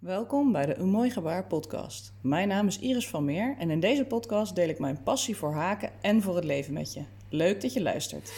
Welkom 0.00 0.52
bij 0.52 0.66
de 0.66 0.76
Een 0.76 0.88
Mooi 0.88 1.10
Gebaar 1.10 1.46
podcast. 1.46 2.12
Mijn 2.20 2.48
naam 2.48 2.66
is 2.66 2.78
Iris 2.78 3.08
van 3.08 3.24
Meer 3.24 3.56
en 3.58 3.70
in 3.70 3.80
deze 3.80 4.04
podcast 4.04 4.54
deel 4.54 4.68
ik 4.68 4.78
mijn 4.78 5.02
passie 5.02 5.36
voor 5.36 5.52
haken 5.52 5.90
en 6.00 6.22
voor 6.22 6.34
het 6.34 6.44
leven 6.44 6.72
met 6.72 6.92
je. 6.92 7.02
Leuk 7.28 7.60
dat 7.60 7.72
je 7.72 7.82
luistert. 7.82 8.32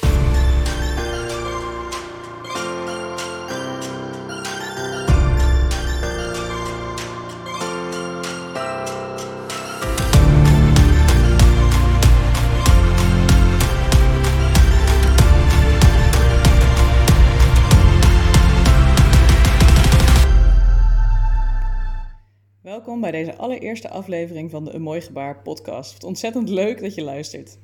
Welkom 22.82 23.00
bij 23.00 23.10
deze 23.10 23.36
allereerste 23.36 23.88
aflevering 23.88 24.50
van 24.50 24.64
de 24.64 24.72
Een 24.72 24.82
Mooi 24.82 25.00
Gebaar 25.00 25.42
podcast. 25.42 25.92
Wat 25.92 26.04
ontzettend 26.04 26.48
leuk 26.48 26.80
dat 26.80 26.94
je 26.94 27.02
luistert. 27.02 27.58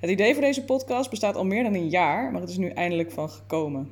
Het 0.00 0.10
idee 0.10 0.32
voor 0.32 0.42
deze 0.42 0.64
podcast 0.64 1.10
bestaat 1.10 1.36
al 1.36 1.44
meer 1.44 1.62
dan 1.62 1.74
een 1.74 1.88
jaar, 1.88 2.32
maar 2.32 2.40
het 2.40 2.50
is 2.50 2.56
nu 2.56 2.68
eindelijk 2.68 3.10
van 3.10 3.30
gekomen. 3.30 3.88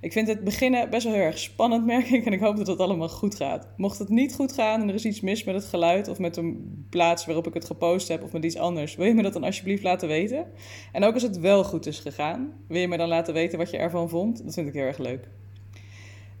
Ik 0.00 0.12
vind 0.12 0.28
het 0.28 0.44
beginnen 0.44 0.90
best 0.90 1.04
wel 1.04 1.12
heel 1.12 1.22
erg 1.22 1.38
spannend, 1.38 1.86
merk 1.94 2.10
ik, 2.10 2.26
en 2.26 2.32
ik 2.32 2.40
hoop 2.40 2.56
dat 2.56 2.66
het 2.66 2.78
allemaal 2.78 3.08
goed 3.08 3.34
gaat. 3.34 3.68
Mocht 3.76 3.98
het 3.98 4.08
niet 4.08 4.34
goed 4.34 4.52
gaan 4.52 4.80
en 4.80 4.88
er 4.88 4.94
is 4.94 5.04
iets 5.04 5.20
mis 5.20 5.44
met 5.44 5.54
het 5.54 5.64
geluid 5.64 6.08
of 6.08 6.18
met 6.18 6.34
de 6.34 6.70
plaats 6.90 7.26
waarop 7.26 7.46
ik 7.46 7.54
het 7.54 7.64
gepost 7.64 8.08
heb 8.08 8.22
of 8.22 8.32
met 8.32 8.44
iets 8.44 8.58
anders, 8.58 8.96
wil 8.96 9.06
je 9.06 9.14
me 9.14 9.22
dat 9.22 9.32
dan 9.32 9.44
alsjeblieft 9.44 9.82
laten 9.82 10.08
weten? 10.08 10.46
En 10.92 11.04
ook 11.04 11.14
als 11.14 11.22
het 11.22 11.38
wel 11.38 11.64
goed 11.64 11.86
is 11.86 11.98
gegaan, 11.98 12.52
wil 12.66 12.80
je 12.80 12.88
me 12.88 12.96
dan 12.96 13.08
laten 13.08 13.34
weten 13.34 13.58
wat 13.58 13.70
je 13.70 13.76
ervan 13.76 14.08
vond? 14.08 14.44
Dat 14.44 14.54
vind 14.54 14.68
ik 14.68 14.74
heel 14.74 14.84
erg 14.84 14.98
leuk. 14.98 15.28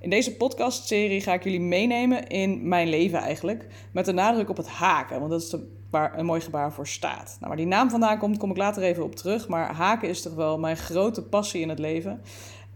In 0.00 0.10
deze 0.10 0.36
podcastserie 0.36 1.20
ga 1.20 1.32
ik 1.32 1.44
jullie 1.44 1.60
meenemen 1.60 2.26
in 2.26 2.68
mijn 2.68 2.88
leven 2.88 3.18
eigenlijk. 3.18 3.66
Met 3.92 4.04
de 4.04 4.12
nadruk 4.12 4.48
op 4.48 4.56
het 4.56 4.68
haken, 4.68 5.18
want 5.18 5.30
dat 5.30 5.42
is 5.42 5.56
waar 5.90 6.18
een 6.18 6.24
mooi 6.24 6.40
gebaar 6.40 6.72
voor 6.72 6.86
staat. 6.86 7.36
Nou, 7.36 7.46
waar 7.48 7.56
die 7.56 7.66
naam 7.66 7.90
vandaan 7.90 8.18
komt, 8.18 8.38
kom 8.38 8.50
ik 8.50 8.56
later 8.56 8.82
even 8.82 9.04
op 9.04 9.14
terug. 9.14 9.48
Maar 9.48 9.74
haken 9.74 10.08
is 10.08 10.22
toch 10.22 10.34
wel 10.34 10.58
mijn 10.58 10.76
grote 10.76 11.22
passie 11.22 11.60
in 11.60 11.68
het 11.68 11.78
leven. 11.78 12.20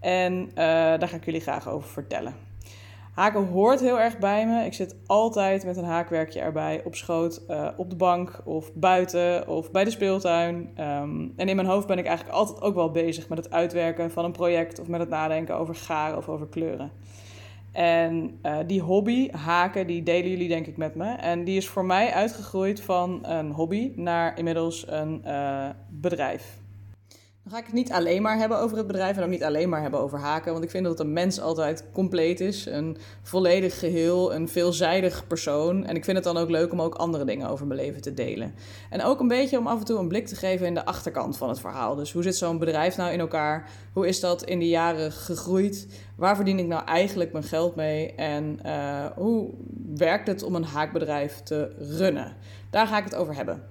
En 0.00 0.32
uh, 0.48 0.54
daar 0.54 1.08
ga 1.08 1.16
ik 1.16 1.24
jullie 1.24 1.40
graag 1.40 1.68
over 1.68 1.88
vertellen. 1.88 2.34
Haken 3.12 3.46
hoort 3.46 3.80
heel 3.80 4.00
erg 4.00 4.18
bij 4.18 4.46
me. 4.46 4.64
Ik 4.64 4.72
zit 4.72 4.96
altijd 5.06 5.64
met 5.64 5.76
een 5.76 5.84
haakwerkje 5.84 6.40
erbij 6.40 6.80
op 6.84 6.94
schoot, 6.94 7.42
uh, 7.48 7.68
op 7.76 7.90
de 7.90 7.96
bank 7.96 8.40
of 8.44 8.74
buiten 8.74 9.48
of 9.48 9.70
bij 9.70 9.84
de 9.84 9.90
speeltuin. 9.90 10.54
Um, 10.54 11.32
en 11.36 11.48
in 11.48 11.56
mijn 11.56 11.68
hoofd 11.68 11.86
ben 11.86 11.98
ik 11.98 12.06
eigenlijk 12.06 12.36
altijd 12.36 12.62
ook 12.62 12.74
wel 12.74 12.90
bezig 12.90 13.28
met 13.28 13.38
het 13.38 13.50
uitwerken 13.50 14.10
van 14.10 14.24
een 14.24 14.32
project 14.32 14.80
of 14.80 14.88
met 14.88 15.00
het 15.00 15.08
nadenken 15.08 15.56
over 15.56 15.74
garen 15.74 16.16
of 16.16 16.28
over 16.28 16.46
kleuren. 16.46 16.90
En 17.72 18.38
uh, 18.42 18.58
die 18.66 18.80
hobby, 18.80 19.30
haken, 19.30 19.86
die 19.86 20.02
delen 20.02 20.30
jullie 20.30 20.48
denk 20.48 20.66
ik 20.66 20.76
met 20.76 20.94
me. 20.94 21.12
En 21.12 21.44
die 21.44 21.56
is 21.56 21.68
voor 21.68 21.84
mij 21.84 22.12
uitgegroeid 22.12 22.80
van 22.80 23.26
een 23.26 23.50
hobby 23.50 23.92
naar 23.96 24.38
inmiddels 24.38 24.88
een 24.88 25.22
uh, 25.26 25.68
bedrijf. 25.88 26.61
Dan 27.42 27.52
ga 27.52 27.58
ik 27.58 27.64
het 27.64 27.74
niet 27.74 27.92
alleen 27.92 28.22
maar 28.22 28.36
hebben 28.38 28.58
over 28.58 28.76
het 28.76 28.86
bedrijf 28.86 29.16
en 29.16 29.22
ook 29.22 29.28
niet 29.28 29.44
alleen 29.44 29.68
maar 29.68 29.80
hebben 29.82 30.00
over 30.00 30.18
haken. 30.18 30.52
Want 30.52 30.64
ik 30.64 30.70
vind 30.70 30.84
dat 30.84 31.00
een 31.00 31.12
mens 31.12 31.40
altijd 31.40 31.84
compleet 31.92 32.40
is. 32.40 32.66
Een 32.66 32.96
volledig 33.22 33.78
geheel, 33.78 34.34
een 34.34 34.48
veelzijdig 34.48 35.26
persoon. 35.26 35.86
En 35.86 35.96
ik 35.96 36.04
vind 36.04 36.16
het 36.16 36.26
dan 36.26 36.36
ook 36.36 36.50
leuk 36.50 36.72
om 36.72 36.82
ook 36.82 36.94
andere 36.94 37.24
dingen 37.24 37.48
over 37.48 37.66
mijn 37.66 37.80
leven 37.80 38.00
te 38.00 38.14
delen. 38.14 38.54
En 38.90 39.02
ook 39.02 39.20
een 39.20 39.28
beetje 39.28 39.58
om 39.58 39.66
af 39.66 39.78
en 39.78 39.84
toe 39.84 39.98
een 39.98 40.08
blik 40.08 40.26
te 40.26 40.36
geven 40.36 40.66
in 40.66 40.74
de 40.74 40.84
achterkant 40.84 41.36
van 41.36 41.48
het 41.48 41.60
verhaal. 41.60 41.94
Dus 41.94 42.12
hoe 42.12 42.22
zit 42.22 42.36
zo'n 42.36 42.58
bedrijf 42.58 42.96
nou 42.96 43.12
in 43.12 43.20
elkaar? 43.20 43.70
Hoe 43.92 44.08
is 44.08 44.20
dat 44.20 44.44
in 44.44 44.58
de 44.58 44.68
jaren 44.68 45.12
gegroeid? 45.12 45.86
Waar 46.16 46.36
verdien 46.36 46.58
ik 46.58 46.66
nou 46.66 46.84
eigenlijk 46.84 47.32
mijn 47.32 47.44
geld 47.44 47.74
mee? 47.74 48.14
En 48.14 48.58
uh, 48.66 49.04
hoe 49.14 49.50
werkt 49.94 50.26
het 50.26 50.42
om 50.42 50.54
een 50.54 50.64
haakbedrijf 50.64 51.40
te 51.40 51.74
runnen? 51.78 52.36
Daar 52.70 52.86
ga 52.86 52.98
ik 52.98 53.04
het 53.04 53.14
over 53.14 53.34
hebben. 53.34 53.62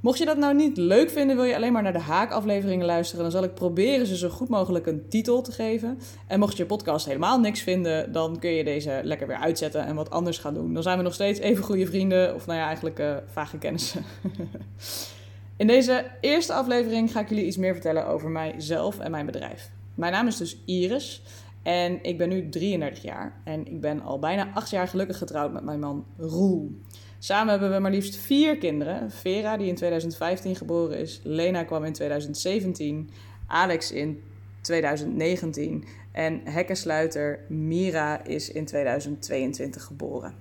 Mocht 0.00 0.18
je 0.18 0.24
dat 0.24 0.36
nou 0.36 0.54
niet 0.54 0.76
leuk 0.76 1.10
vinden, 1.10 1.36
wil 1.36 1.44
je 1.44 1.54
alleen 1.54 1.72
maar 1.72 1.82
naar 1.82 1.92
de 1.92 1.98
haakafleveringen 1.98 2.86
luisteren, 2.86 3.22
dan 3.22 3.30
zal 3.32 3.42
ik 3.42 3.54
proberen 3.54 4.06
ze 4.06 4.16
zo 4.16 4.28
goed 4.28 4.48
mogelijk 4.48 4.86
een 4.86 5.08
titel 5.08 5.42
te 5.42 5.52
geven. 5.52 5.98
En 6.26 6.38
mocht 6.38 6.56
je 6.56 6.66
podcast 6.66 7.06
helemaal 7.06 7.40
niks 7.40 7.60
vinden, 7.60 8.12
dan 8.12 8.38
kun 8.38 8.50
je 8.50 8.64
deze 8.64 9.00
lekker 9.04 9.26
weer 9.26 9.36
uitzetten 9.36 9.84
en 9.84 9.94
wat 9.94 10.10
anders 10.10 10.38
gaan 10.38 10.54
doen. 10.54 10.74
Dan 10.74 10.82
zijn 10.82 10.96
we 10.96 11.02
nog 11.02 11.14
steeds 11.14 11.40
even 11.40 11.64
goede 11.64 11.86
vrienden, 11.86 12.34
of 12.34 12.46
nou 12.46 12.58
ja, 12.58 12.66
eigenlijk 12.66 12.98
uh, 12.98 13.16
vage 13.26 13.58
kennissen. 13.58 14.04
In 15.56 15.66
deze 15.66 16.06
eerste 16.20 16.52
aflevering 16.52 17.12
ga 17.12 17.20
ik 17.20 17.28
jullie 17.28 17.46
iets 17.46 17.56
meer 17.56 17.72
vertellen 17.72 18.06
over 18.06 18.30
mijzelf 18.30 18.98
en 18.98 19.10
mijn 19.10 19.26
bedrijf. 19.26 19.70
Mijn 19.94 20.12
naam 20.12 20.26
is 20.26 20.36
dus 20.36 20.62
Iris 20.64 21.22
en 21.62 21.98
ik 22.02 22.18
ben 22.18 22.28
nu 22.28 22.48
33 22.48 23.02
jaar. 23.02 23.40
En 23.44 23.66
ik 23.66 23.80
ben 23.80 24.02
al 24.02 24.18
bijna 24.18 24.50
8 24.54 24.70
jaar 24.70 24.88
gelukkig 24.88 25.18
getrouwd 25.18 25.52
met 25.52 25.64
mijn 25.64 25.80
man 25.80 26.06
Roel. 26.16 26.80
Samen 27.18 27.50
hebben 27.50 27.72
we 27.72 27.78
maar 27.78 27.90
liefst 27.90 28.16
vier 28.16 28.58
kinderen. 28.58 29.10
Vera, 29.10 29.56
die 29.56 29.68
in 29.68 29.74
2015 29.74 30.56
geboren 30.56 30.98
is. 30.98 31.20
Lena 31.22 31.64
kwam 31.64 31.84
in 31.84 31.92
2017. 31.92 33.10
Alex 33.46 33.92
in 33.92 34.22
2019. 34.60 35.84
En 36.12 36.40
hekkensluiter 36.44 37.40
Mira 37.48 38.24
is 38.24 38.50
in 38.50 38.64
2022 38.64 39.82
geboren. 39.84 40.34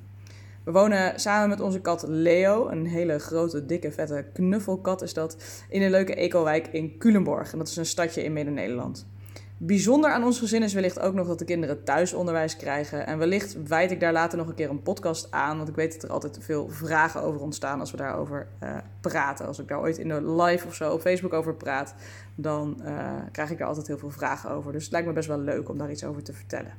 We 0.64 0.72
wonen 0.72 1.20
samen 1.20 1.50
met 1.50 1.62
onze 1.62 1.82
kat 1.82 2.06
Leo, 2.08 2.68
een 2.70 2.86
hele 2.86 3.20
grote, 3.20 3.66
dikke, 3.66 3.92
vette 3.92 4.26
knuffelkat 4.34 5.02
is 5.02 5.14
dat, 5.14 5.38
in 5.70 5.82
een 5.82 5.92
leuke 5.92 6.16
ecowijk 6.16 6.68
in 6.68 6.98
Culemborg. 6.98 7.52
En 7.52 7.58
dat 7.58 7.68
is 7.68 7.76
een 7.76 7.86
stadje 7.86 8.24
in 8.24 8.34
Midden-Nederland. 8.34 9.08
Bijzonder 9.60 10.12
aan 10.12 10.24
ons 10.24 10.40
gezin 10.40 10.64
is 10.64 10.74
wellicht 10.74 11.00
ook 11.00 11.14
nog 11.14 11.28
dat 11.28 11.40
de 11.40 11.46
kinderen 11.46 11.84
thuisonderwijs 11.84 12.58
krijgen. 12.58 13.08
En 13.08 13.18
wellicht 13.18 13.68
wijd 13.68 13.92
ik 13.92 14.00
daar 14.00 14.12
later 14.12 14.38
nog 14.38 14.48
een 14.48 14.56
keer 14.56 14.70
een 14.70 14.82
podcast 14.82 15.32
aan. 15.32 15.58
Want 15.58 15.70
ik 15.70 15.76
weet 15.76 15.94
dat 15.94 16.04
er 16.04 16.10
altijd 16.10 16.38
veel 16.42 16.70
vragen 16.70 17.22
over 17.22 17.42
ontstaan 17.42 17.80
als 17.80 17.92
we 17.92 17.98
daarover 17.98 18.48
uh, 18.64 18.78
praten. 19.02 19.46
Als 19.48 19.60
ik 19.60 19.68
daar 19.68 19.80
ooit 19.80 19.98
in 19.98 20.08
de 20.08 20.32
live 20.32 20.68
of 20.68 20.76
zo 20.76 20.94
op 20.94 21.02
Facebook 21.02 21.34
over 21.34 21.56
praat, 21.56 21.96
dan 22.36 22.82
uh, 22.86 23.14
krijg 23.32 23.52
ik 23.52 23.58
daar 23.58 23.68
altijd 23.68 23.88
heel 23.88 23.98
veel 23.98 24.10
vragen 24.10 24.50
over. 24.50 24.72
Dus 24.72 24.84
het 24.84 24.92
lijkt 24.92 25.08
me 25.08 25.14
best 25.14 25.28
wel 25.28 25.40
leuk 25.40 25.70
om 25.70 25.78
daar 25.78 25.92
iets 25.92 26.04
over 26.04 26.24
te 26.24 26.34
vertellen. 26.34 26.72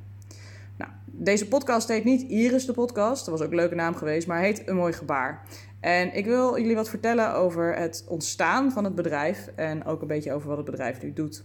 Nou, 0.77 0.91
deze 1.05 1.47
podcast 1.47 1.87
heet 1.87 2.03
niet 2.03 2.29
Iris 2.29 2.65
de 2.65 2.73
podcast, 2.73 3.25
dat 3.25 3.37
was 3.37 3.45
ook 3.45 3.51
een 3.51 3.57
leuke 3.57 3.75
naam 3.75 3.95
geweest, 3.95 4.27
maar 4.27 4.39
heet 4.39 4.67
Een 4.67 4.75
Mooi 4.75 4.93
Gebaar. 4.93 5.41
En 5.79 6.13
ik 6.13 6.25
wil 6.25 6.59
jullie 6.59 6.75
wat 6.75 6.89
vertellen 6.89 7.33
over 7.33 7.75
het 7.75 8.05
ontstaan 8.07 8.71
van 8.71 8.83
het 8.83 8.95
bedrijf 8.95 9.49
en 9.55 9.85
ook 9.85 10.01
een 10.01 10.07
beetje 10.07 10.33
over 10.33 10.47
wat 10.47 10.57
het 10.57 10.65
bedrijf 10.65 11.01
nu 11.01 11.13
doet. 11.13 11.43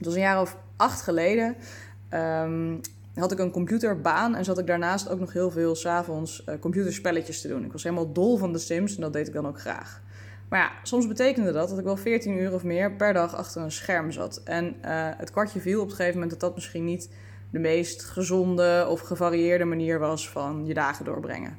Het 0.00 0.08
was 0.08 0.18
een 0.18 0.24
jaar 0.24 0.40
of 0.40 0.56
acht 0.76 1.02
geleden. 1.02 1.56
Um, 2.14 2.80
had 3.14 3.32
ik 3.32 3.38
een 3.38 3.50
computerbaan 3.50 4.34
en 4.34 4.44
zat 4.44 4.58
ik 4.58 4.66
daarnaast 4.66 5.08
ook 5.08 5.20
nog 5.20 5.32
heel 5.32 5.50
veel 5.50 5.74
s'avonds 5.74 6.44
uh, 6.48 6.54
computerspelletjes 6.60 7.40
te 7.40 7.48
doen. 7.48 7.64
Ik 7.64 7.72
was 7.72 7.82
helemaal 7.82 8.12
dol 8.12 8.36
van 8.36 8.52
de 8.52 8.58
Sims 8.58 8.94
en 8.94 9.00
dat 9.00 9.12
deed 9.12 9.26
ik 9.26 9.32
dan 9.32 9.46
ook 9.46 9.60
graag. 9.60 10.02
Maar 10.48 10.60
ja, 10.60 10.70
soms 10.82 11.06
betekende 11.06 11.52
dat 11.52 11.68
dat 11.68 11.78
ik 11.78 11.84
wel 11.84 11.96
14 11.96 12.38
uur 12.38 12.52
of 12.52 12.64
meer 12.64 12.92
per 12.92 13.12
dag 13.12 13.34
achter 13.34 13.62
een 13.62 13.72
scherm 13.72 14.10
zat. 14.12 14.40
En 14.44 14.64
uh, 14.66 15.08
het 15.16 15.30
kwartje 15.30 15.60
viel 15.60 15.80
op 15.80 15.88
een 15.88 15.94
gegeven 15.94 16.14
moment 16.14 16.30
dat 16.30 16.40
dat 16.40 16.54
misschien 16.54 16.84
niet 16.84 17.10
de 17.50 17.58
meest 17.58 18.04
gezonde 18.04 18.86
of 18.88 19.00
gevarieerde 19.00 19.64
manier 19.64 19.98
was 19.98 20.30
van 20.30 20.66
je 20.66 20.74
dagen 20.74 21.04
doorbrengen. 21.04 21.58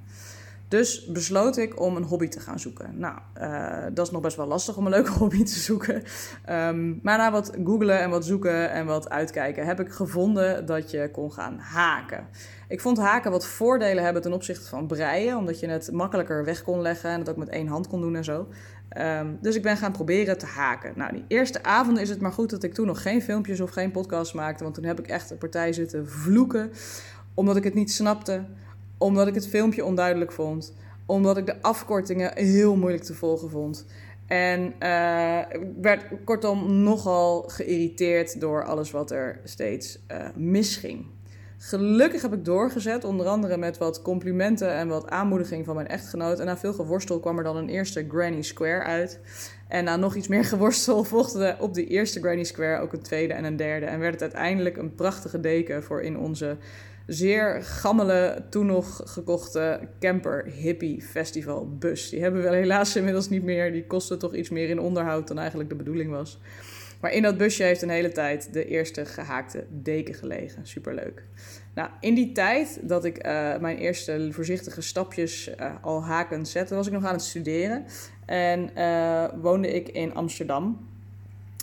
Dus 0.72 1.06
besloot 1.06 1.58
ik 1.58 1.82
om 1.82 1.96
een 1.96 2.04
hobby 2.04 2.28
te 2.28 2.40
gaan 2.40 2.59
zoeken. 2.59 3.00
Nou, 3.00 3.18
uh, 3.42 3.84
dat 3.94 4.06
is 4.06 4.12
nog 4.12 4.22
best 4.22 4.38
wel 4.38 4.48
lastig 4.48 4.78
om 4.78 4.86
een 4.86 4.92
leuke 4.92 5.12
hobby 5.22 5.44
te 5.44 5.59
zoeken. 5.59 6.04
Um, 6.50 7.00
maar 7.04 7.18
na 7.18 7.32
wat 7.32 7.52
googlen 7.64 8.00
en 8.00 8.09
wat 8.09 8.26
zoeken 8.26 8.72
en 8.72 8.86
wat 8.86 9.09
uitkijken, 9.09 9.66
heb 9.66 9.80
ik 9.80 9.92
gevonden 9.92 10.66
dat 10.66 10.92
je 10.92 11.09
kon 11.12 11.32
gaan 11.32 11.58
haken. 11.58 12.28
Ik 12.68 12.82
vond 12.82 12.98
haken 12.98 13.32
wat 13.32 13.46
voordelen 13.46 14.04
hebben 14.04 14.22
ten 14.22 14.34
opzichte 14.34 14.68
van 14.68 14.88
breien, 14.88 15.38
omdat 15.38 15.59
je 15.59 15.68
het 15.68 15.92
makkelijker 15.92 16.46
weg 16.46 16.64
kon 16.64 16.82
leggen 16.82 17.09
en 17.09 17.20
het 17.20 17.30
ook 17.30 17.38
met 17.38 17.50
één 17.50 17.68
hand 17.68 17.88
kon 17.88 18.02
doen 18.02 18.16
en 18.16 18.24
zo. 18.24 18.48
Um, 18.98 19.38
dus 19.42 19.56
ik 19.56 19.62
ben 19.62 19.78
gaan 19.78 19.92
proberen 19.92 20.38
te 20.38 20.46
haken. 20.46 20.94
Nou, 20.96 21.14
die 21.14 21.26
eerste 21.28 21.64
avond 21.64 22.00
is 22.00 22.09
het 22.09 22.22
maar 22.22 22.34
goed 22.34 22.50
dat 22.50 22.64
ik 22.64 22.74
toen 22.74 22.88
nog 22.88 23.02
geen 23.02 23.22
filmpjes 23.22 23.62
of 23.62 23.70
geen 23.70 23.92
podcasts 23.92 24.34
maakte, 24.34 24.64
want 24.64 24.76
toen 24.76 24.84
heb 24.84 25.00
ik 25.00 25.08
echt 25.08 25.32
een 25.32 25.38
partij 25.38 25.74
zitten 25.74 26.09
vloeken, 26.09 26.72
omdat 27.34 27.56
ik 27.56 27.64
het 27.64 27.74
niet 27.74 27.92
snapte 27.92 28.44
omdat 29.02 29.28
ik 29.28 29.34
het 29.34 29.48
filmpje 29.48 29.86
onduidelijk 29.86 30.32
vond. 30.32 30.74
Omdat 31.06 31.38
ik 31.38 31.46
de 31.46 31.62
afkortingen 31.62 32.32
heel 32.36 32.76
moeilijk 32.76 33.03
te 33.03 33.14
volgen 33.14 33.50
vond. 33.50 33.86
En 34.28 34.74
uh, 34.80 35.40
werd 35.82 36.03
kortom 36.24 36.84
nogal 36.84 37.42
geïrriteerd 37.42 38.40
door 38.40 38.66
alles 38.66 38.92
wat 38.92 39.12
er 39.12 39.40
steeds 39.44 40.00
uh, 40.12 40.18
misging. 40.36 41.06
Gelukkig 41.58 42.22
heb 42.22 42.34
ik 42.34 42.46
doorgezet, 42.46 43.03
onder 43.03 43.28
andere 43.28 43.58
met 43.58 43.78
wat 43.78 44.02
complimenten 44.02 44.74
en 44.74 44.88
wat 44.88 45.09
aanmoediging 45.09 45.66
van 45.66 45.76
mijn 45.76 45.88
echtgenoot. 45.88 46.40
En 46.40 46.46
na 46.46 46.58
veel 46.58 46.74
geworstel 46.74 47.20
kwam 47.20 47.38
er 47.38 47.44
dan 47.44 47.58
een 47.58 47.70
eerste 47.70 48.06
Granny 48.09 48.42
Square 48.42 48.84
uit. 48.84 49.20
En 49.68 49.84
na 49.84 49.96
nog 49.96 50.16
iets 50.16 50.28
meer 50.28 50.46
geworstel 50.54 51.04
volgde 51.04 51.56
op 51.59 51.74
die 51.74 51.88
eerste 51.88 52.20
Granny 52.20 52.44
Square 52.44 52.82
ook 52.82 52.94
een 52.94 53.02
tweede 53.02 53.34
en 53.34 53.44
een 53.44 53.56
derde. 53.56 53.86
En 53.86 54.00
werd 54.00 54.14
het 54.14 54.22
uiteindelijk 54.22 54.78
een 54.78 54.96
prachtige 54.96 55.40
deken 55.40 55.84
voor 55.84 56.02
in 56.02 56.18
onze 56.18 56.58
zeer 57.06 57.64
gammele, 57.64 58.46
toen 58.50 58.66
nog 58.66 59.02
gekochte 59.06 59.80
camper 60.00 60.46
hippie 60.46 61.02
festival 61.02 61.78
bus. 61.78 62.09
Die 62.09 62.22
hebben 62.22 62.42
we 62.42 62.56
helaas 62.56 62.96
inmiddels 62.96 63.30
niet 63.30 63.44
meer. 63.44 63.72
Die 63.72 63.86
kostte 63.86 64.18
toch 64.18 64.36
iets 64.36 64.50
meer 64.50 64.70
in 64.70 64.80
onderhoud 64.80 65.28
dan 65.28 65.40
eigenlijk 65.40 65.70
de 65.70 65.76
bedoeling 65.76 66.12
was. 66.12 66.40
Maar 67.02 67.14
in 67.14 67.22
dat 67.22 67.38
busje 67.38 67.64
heeft 67.64 67.82
een 67.82 67.90
hele 67.90 68.12
tijd 68.12 68.53
de 68.53 68.66
eerste 68.66 69.06
gehaakte 69.06 69.66
deken 69.70 70.14
gelegen. 70.14 70.68
Superleuk. 70.68 71.24
Nou, 71.74 71.90
in 72.00 72.16
die 72.16 72.32
tijd 72.32 72.80
dat 72.82 73.06
ik 73.06 73.26
uh, 73.26 73.58
mijn 73.58 73.78
eerste 73.78 74.28
voorzichtige 74.32 74.82
stapjes 74.82 75.50
uh, 75.50 75.76
al 75.82 76.04
hakend 76.04 76.47
zette, 76.47 76.76
was 76.76 76.88
ik 76.88 76.94
nog 76.94 77.06
aan 77.06 77.14
het 77.14 77.22
studeren. 77.22 77.86
En 78.26 78.70
uh, 78.78 79.26
woonde 79.42 79.74
ik 79.74 79.90
in 79.90 80.14
Amsterdam. 80.14 80.90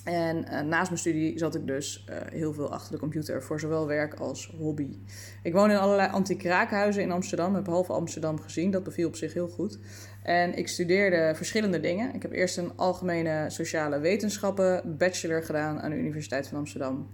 En 0.04 0.36
uh, 0.36 0.60
naast 0.60 0.88
mijn 0.88 1.00
studie 1.00 1.38
zat 1.38 1.54
ik 1.54 1.66
dus 1.66 2.06
uh, 2.10 2.16
heel 2.32 2.52
veel 2.52 2.72
achter 2.72 2.92
de 2.92 2.98
computer 2.98 3.42
voor 3.42 3.60
zowel 3.60 3.86
werk 3.86 4.14
als 4.14 4.54
hobby. 4.58 4.98
Ik 5.42 5.52
woon 5.52 5.70
in 5.70 5.76
allerlei 5.76 6.10
anti-kraakhuizen 6.10 7.02
in 7.02 7.10
Amsterdam, 7.10 7.54
heb 7.54 7.66
half 7.66 7.90
Amsterdam 7.90 8.40
gezien, 8.40 8.70
dat 8.70 8.82
beviel 8.82 9.08
op 9.08 9.16
zich 9.16 9.32
heel 9.32 9.48
goed. 9.48 9.78
En 10.22 10.54
ik 10.54 10.68
studeerde 10.68 11.32
verschillende 11.34 11.80
dingen. 11.80 12.14
Ik 12.14 12.22
heb 12.22 12.32
eerst 12.32 12.56
een 12.56 12.72
algemene 12.76 13.50
sociale 13.50 13.98
wetenschappen 13.98 14.96
bachelor 14.98 15.42
gedaan 15.42 15.80
aan 15.80 15.90
de 15.90 15.96
Universiteit 15.96 16.48
van 16.48 16.58
Amsterdam. 16.58 17.08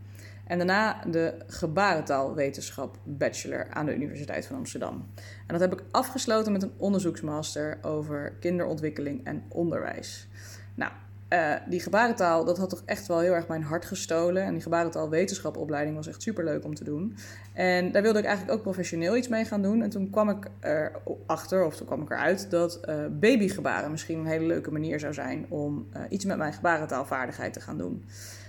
En 0.46 0.58
daarna 0.58 1.04
de 1.04 1.34
gebarentaalwetenschap 1.46 2.98
bachelor 3.04 3.66
aan 3.70 3.86
de 3.86 3.94
Universiteit 3.94 4.46
van 4.46 4.56
Amsterdam. 4.56 5.06
En 5.46 5.58
dat 5.58 5.60
heb 5.60 5.72
ik 5.72 5.84
afgesloten 5.90 6.52
met 6.52 6.62
een 6.62 6.72
onderzoeksmaster 6.76 7.78
over 7.82 8.36
kinderontwikkeling 8.40 9.24
en 9.24 9.42
onderwijs. 9.48 10.28
Nou, 10.74 10.92
uh, 11.34 11.54
die 11.68 11.80
gebarentaal, 11.80 12.44
dat 12.44 12.58
had 12.58 12.70
toch 12.70 12.82
echt 12.84 13.06
wel 13.06 13.18
heel 13.18 13.32
erg 13.32 13.48
mijn 13.48 13.62
hart 13.62 13.84
gestolen. 13.84 14.42
En 14.42 14.52
die 14.52 14.62
gebarentaalwetenschapopleiding 14.62 15.96
was 15.96 16.06
echt 16.06 16.22
super 16.22 16.44
leuk 16.44 16.64
om 16.64 16.74
te 16.74 16.84
doen. 16.84 17.16
En 17.52 17.92
daar 17.92 18.02
wilde 18.02 18.18
ik 18.18 18.24
eigenlijk 18.24 18.56
ook 18.56 18.62
professioneel 18.62 19.16
iets 19.16 19.28
mee 19.28 19.44
gaan 19.44 19.62
doen. 19.62 19.82
En 19.82 19.90
toen 19.90 20.10
kwam 20.10 20.28
ik 20.28 20.46
erachter, 20.60 21.64
of 21.64 21.76
toen 21.76 21.86
kwam 21.86 22.02
ik 22.02 22.10
eruit, 22.10 22.50
dat 22.50 22.80
uh, 22.88 22.94
babygebaren 23.10 23.90
misschien 23.90 24.18
een 24.18 24.26
hele 24.26 24.46
leuke 24.46 24.72
manier 24.72 25.00
zou 25.00 25.14
zijn 25.14 25.46
om 25.48 25.88
uh, 25.96 26.02
iets 26.08 26.24
met 26.24 26.36
mijn 26.36 26.52
gebarentaalvaardigheid 26.52 27.52
te 27.52 27.60
gaan 27.60 27.78
doen. 27.78 28.04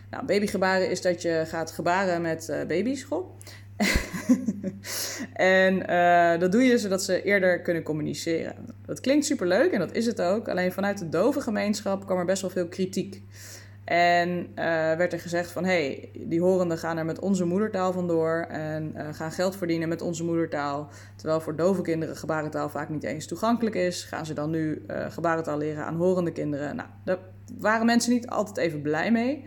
Nou, 0.10 0.26
babygebaren 0.26 0.90
is 0.90 1.02
dat 1.02 1.22
je 1.22 1.44
gaat 1.46 1.72
gebaren 1.72 2.22
met 2.22 2.66
baby's. 2.68 3.08
en 5.36 5.92
uh, 5.92 6.40
dat 6.40 6.52
doe 6.52 6.64
je 6.64 6.78
zodat 6.78 7.04
ze 7.04 7.24
eerder 7.24 7.62
kunnen 7.62 7.84
communiceren. 7.84 8.56
Dat 8.86 9.00
klinkt 9.00 9.26
superleuk 9.26 9.72
en 9.72 9.80
dat 9.80 9.94
is 9.94 10.06
het 10.06 10.22
ook. 10.22 10.50
Alleen 10.50 10.72
vanuit 10.72 10.98
de 10.98 11.10
dove 11.10 11.42
gemeenschap 11.42 12.06
kwam 12.06 12.18
er 12.18 12.26
best 12.26 12.42
wel 12.42 12.52
veel 12.52 12.68
kritiek. 12.68 13.22
En 13.86 14.30
uh, 14.30 14.46
werd 14.96 15.14
er 15.14 15.20
gezegd 15.20 15.52
van, 15.52 15.66
hé, 15.66 15.72
hey, 15.72 16.10
die 16.28 16.42
horenden 16.42 16.78
gaan 16.78 16.98
er 16.98 17.06
met 17.06 17.20
onze 17.20 17.46
moedertaal 17.46 17.94
vandoor 17.94 18.46
en 18.50 18.94
uh, 18.96 19.08
gaan 19.12 19.32
geld 19.32 19.56
verdienen 19.56 19.90
met 19.90 20.02
onze 20.02 20.24
moedertaal. 20.24 20.90
Terwijl 21.16 21.42
voor 21.42 21.56
dove 21.56 21.82
kinderen 21.82 22.18
gebarentaal 22.18 22.70
vaak 22.70 22.90
niet 22.90 23.04
eens 23.04 23.28
toegankelijk 23.28 23.76
is. 23.76 24.04
Gaan 24.04 24.26
ze 24.26 24.34
dan 24.34 24.50
nu 24.50 24.86
gebarentaal 24.88 25.58
leren 25.58 25.86
aan 25.86 25.96
horende 25.96 26.32
kinderen? 26.32 26.76
Nou, 26.76 26.90
daar 27.06 27.20
waren 27.58 27.86
mensen 27.86 28.14
niet 28.14 28.28
altijd 28.28 28.58
even 28.58 28.82
blij 28.82 29.12
mee. 29.12 29.44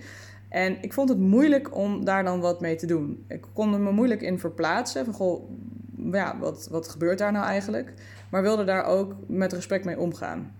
En 0.48 0.82
ik 0.82 0.92
vond 0.92 1.08
het 1.08 1.18
moeilijk 1.18 1.76
om 1.76 2.04
daar 2.04 2.24
dan 2.24 2.40
wat 2.40 2.60
mee 2.60 2.76
te 2.76 2.86
doen. 2.86 3.24
Ik 3.28 3.46
kon 3.52 3.74
er 3.74 3.80
me 3.80 3.90
moeilijk 3.90 4.22
in 4.22 4.38
verplaatsen. 4.38 5.04
Van 5.04 5.14
goh, 5.14 5.50
ja, 6.12 6.38
wat, 6.38 6.68
wat 6.70 6.88
gebeurt 6.88 7.18
daar 7.18 7.32
nou 7.32 7.44
eigenlijk? 7.44 7.92
Maar 8.30 8.42
wilde 8.42 8.64
daar 8.64 8.84
ook 8.84 9.14
met 9.26 9.52
respect 9.52 9.84
mee 9.84 9.98
omgaan. 9.98 10.56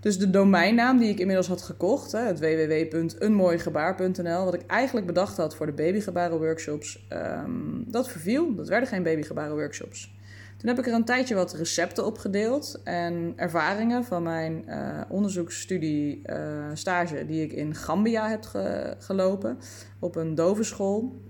Dus 0.00 0.18
de 0.18 0.30
domeinnaam 0.30 0.98
die 0.98 1.08
ik 1.08 1.18
inmiddels 1.18 1.48
had 1.48 1.62
gekocht, 1.62 2.12
het 2.12 2.38
www.eenmooigebaar.nl, 2.38 4.44
wat 4.44 4.54
ik 4.54 4.66
eigenlijk 4.66 5.06
bedacht 5.06 5.36
had 5.36 5.56
voor 5.56 5.66
de 5.66 5.72
babygebaren-workshops, 5.72 7.06
um, 7.12 7.84
dat 7.86 8.08
verviel. 8.08 8.54
Dat 8.54 8.68
werden 8.68 8.88
geen 8.88 9.02
babygebaren-workshops. 9.02 10.14
Toen 10.56 10.68
heb 10.68 10.78
ik 10.78 10.86
er 10.86 10.92
een 10.92 11.04
tijdje 11.04 11.34
wat 11.34 11.52
recepten 11.52 12.06
op 12.06 12.18
gedeeld 12.18 12.80
en 12.84 13.32
ervaringen 13.36 14.04
van 14.04 14.22
mijn 14.22 14.64
uh, 14.68 15.00
onderzoeksstudie 15.08 16.22
uh, 16.26 16.66
stage 16.72 17.26
die 17.26 17.42
ik 17.42 17.52
in 17.52 17.74
Gambia 17.74 18.28
heb 18.28 18.44
ge 18.44 18.94
gelopen 18.98 19.58
op 19.98 20.16
een 20.16 20.34
dovenschool. 20.34 21.20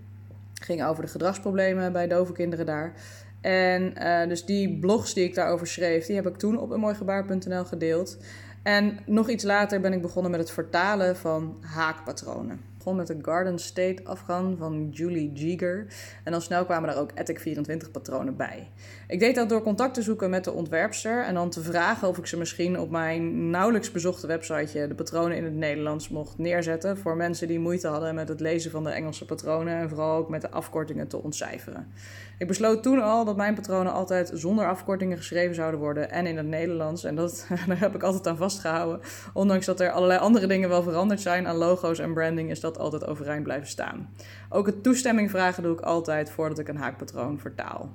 Ging 0.62 0.84
over 0.84 1.02
de 1.02 1.08
gedragsproblemen 1.08 1.92
bij 1.92 2.06
dove 2.06 2.32
kinderen 2.32 2.66
daar. 2.66 2.92
En 3.40 3.94
uh, 3.98 4.28
dus 4.28 4.44
die 4.44 4.78
blogs 4.78 5.14
die 5.14 5.24
ik 5.24 5.34
daarover 5.34 5.66
schreef, 5.66 6.06
die 6.06 6.16
heb 6.16 6.26
ik 6.26 6.36
toen 6.36 6.58
op 6.58 6.72
eenmooigebaar.nl 6.72 7.64
gedeeld. 7.64 8.18
En 8.62 8.98
nog 9.06 9.28
iets 9.28 9.44
later 9.44 9.80
ben 9.80 9.92
ik 9.92 10.02
begonnen 10.02 10.30
met 10.30 10.40
het 10.40 10.50
vertalen 10.50 11.16
van 11.16 11.56
haakpatronen 11.60 12.60
met 12.94 13.06
de 13.06 13.18
Garden 13.22 13.58
State 13.58 14.00
afgang 14.04 14.58
van 14.58 14.88
Julie 14.90 15.32
Jeager. 15.32 15.86
En 16.24 16.32
dan 16.32 16.42
snel 16.42 16.64
kwamen 16.64 16.88
er 16.88 16.96
ook 16.96 17.10
Ethic 17.14 17.40
24 17.40 17.90
patronen 17.90 18.36
bij. 18.36 18.70
Ik 19.08 19.20
deed 19.20 19.34
dat 19.34 19.48
door 19.48 19.62
contact 19.62 19.94
te 19.94 20.02
zoeken 20.02 20.30
met 20.30 20.44
de 20.44 20.52
ontwerpster 20.52 21.24
en 21.24 21.34
dan 21.34 21.50
te 21.50 21.62
vragen 21.62 22.08
of 22.08 22.18
ik 22.18 22.26
ze 22.26 22.38
misschien 22.38 22.80
op 22.80 22.90
mijn 22.90 23.50
nauwelijks 23.50 23.90
bezochte 23.90 24.26
websiteje 24.26 24.88
de 24.88 24.94
patronen 24.94 25.36
in 25.36 25.44
het 25.44 25.54
Nederlands 25.54 26.08
mocht 26.08 26.38
neerzetten 26.38 26.98
voor 26.98 27.16
mensen 27.16 27.48
die 27.48 27.58
moeite 27.58 27.88
hadden 27.88 28.14
met 28.14 28.28
het 28.28 28.40
lezen 28.40 28.70
van 28.70 28.84
de 28.84 28.90
Engelse 28.90 29.24
patronen 29.24 29.76
en 29.76 29.88
vooral 29.88 30.16
ook 30.16 30.28
met 30.28 30.40
de 30.40 30.50
afkortingen 30.50 31.08
te 31.08 31.22
ontcijferen. 31.22 31.92
Ik 32.38 32.46
besloot 32.46 32.82
toen 32.82 33.02
al 33.02 33.24
dat 33.24 33.36
mijn 33.36 33.54
patronen 33.54 33.92
altijd 33.92 34.30
zonder 34.34 34.68
afkortingen 34.68 35.16
geschreven 35.16 35.54
zouden 35.54 35.80
worden 35.80 36.10
en 36.10 36.26
in 36.26 36.36
het 36.36 36.46
Nederlands. 36.46 37.04
En 37.04 37.14
dat, 37.14 37.46
daar 37.66 37.80
heb 37.80 37.94
ik 37.94 38.02
altijd 38.02 38.26
aan 38.26 38.36
vastgehouden. 38.36 39.00
Ondanks 39.32 39.66
dat 39.66 39.80
er 39.80 39.90
allerlei 39.90 40.20
andere 40.20 40.46
dingen 40.46 40.68
wel 40.68 40.82
veranderd 40.82 41.20
zijn 41.20 41.46
aan 41.46 41.56
logo's 41.56 41.98
en 41.98 42.14
branding, 42.14 42.50
is 42.50 42.60
altijd 42.78 43.06
overeind 43.06 43.42
blijven 43.42 43.68
staan. 43.68 44.08
Ook 44.48 44.66
het 44.66 44.82
toestemming 44.82 45.30
vragen 45.30 45.62
doe 45.62 45.72
ik 45.72 45.80
altijd 45.80 46.30
voordat 46.30 46.58
ik 46.58 46.68
een 46.68 46.76
haakpatroon 46.76 47.38
vertaal. 47.38 47.90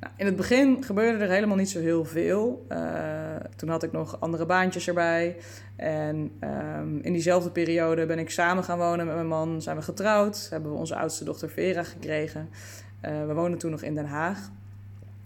Nou, 0.00 0.12
in 0.16 0.26
het 0.26 0.36
begin 0.36 0.84
gebeurde 0.84 1.24
er 1.24 1.30
helemaal 1.30 1.56
niet 1.56 1.70
zo 1.70 1.80
heel 1.80 2.04
veel. 2.04 2.66
Uh, 2.72 2.78
toen 3.56 3.68
had 3.68 3.82
ik 3.82 3.92
nog 3.92 4.20
andere 4.20 4.46
baantjes 4.46 4.88
erbij. 4.88 5.36
En 5.76 6.32
um, 6.40 7.00
in 7.02 7.12
diezelfde 7.12 7.50
periode 7.50 8.06
ben 8.06 8.18
ik 8.18 8.30
samen 8.30 8.64
gaan 8.64 8.78
wonen 8.78 9.06
met 9.06 9.14
mijn 9.14 9.26
man. 9.26 9.62
Zijn 9.62 9.76
we 9.76 9.82
getrouwd. 9.82 10.46
Hebben 10.50 10.72
we 10.72 10.78
onze 10.78 10.96
oudste 10.96 11.24
dochter 11.24 11.50
Vera 11.50 11.82
gekregen. 11.82 12.48
Uh, 13.02 13.26
we 13.26 13.34
woonden 13.34 13.58
toen 13.58 13.70
nog 13.70 13.82
in 13.82 13.94
Den 13.94 14.06
Haag. 14.06 14.50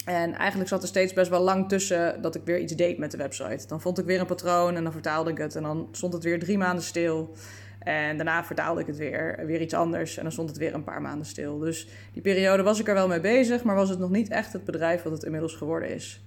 En 0.05 0.35
eigenlijk 0.35 0.69
zat 0.69 0.83
er 0.83 0.89
steeds 0.89 1.13
best 1.13 1.31
wel 1.31 1.43
lang 1.43 1.69
tussen 1.69 2.23
dat 2.23 2.35
ik 2.35 2.43
weer 2.45 2.59
iets 2.59 2.77
deed 2.77 2.99
met 2.99 3.11
de 3.11 3.17
website. 3.17 3.67
Dan 3.67 3.81
vond 3.81 3.99
ik 3.99 4.05
weer 4.05 4.21
een 4.21 4.27
patroon 4.27 4.77
en 4.77 4.83
dan 4.83 4.93
vertaalde 4.93 5.31
ik 5.31 5.39
het. 5.39 5.57
En 5.57 5.63
dan 5.63 5.89
stond 5.91 6.13
het 6.13 6.25
weer 6.25 6.39
drie 6.39 6.59
maanden 6.59 6.85
stil. 6.85 7.33
En 7.81 8.17
daarna 8.17 8.45
vertaalde 8.45 8.81
ik 8.81 8.87
het 8.87 8.97
weer, 8.97 9.41
weer 9.47 9.61
iets 9.61 9.75
anders. 9.75 10.17
En 10.17 10.23
dan 10.23 10.33
stond 10.33 10.49
het 10.49 10.59
weer 10.59 10.75
een 10.75 10.85
paar 10.85 11.03
maanden 11.03 11.27
stil. 11.27 11.59
Dus 11.59 11.89
die 12.13 12.23
periode 12.23 12.63
was 12.63 12.81
ik 12.81 12.89
er 12.89 12.95
wel 12.95 13.09
mee 13.09 13.21
bezig, 13.21 13.63
maar 13.63 13.75
was 13.75 13.89
het 13.89 13.99
nog 13.99 14.11
niet 14.11 14.29
echt 14.29 14.53
het 14.53 14.65
bedrijf 14.65 15.03
wat 15.03 15.13
het 15.13 15.23
inmiddels 15.23 15.55
geworden 15.55 15.95
is. 15.95 16.25